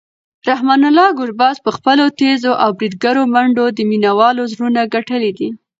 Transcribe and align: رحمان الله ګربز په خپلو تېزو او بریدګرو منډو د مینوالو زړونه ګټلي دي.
رحمان 0.49 0.81
الله 0.89 1.07
ګربز 1.19 1.55
په 1.65 1.69
خپلو 1.77 2.05
تېزو 2.19 2.51
او 2.63 2.69
بریدګرو 2.77 3.23
منډو 3.33 3.65
د 3.77 3.79
مینوالو 3.89 4.43
زړونه 4.53 4.81
ګټلي 4.93 5.31
دي. 5.37 5.49